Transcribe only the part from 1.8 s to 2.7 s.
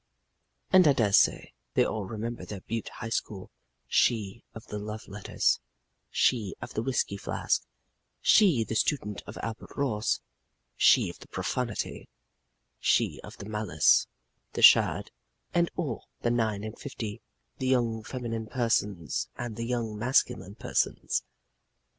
all remember their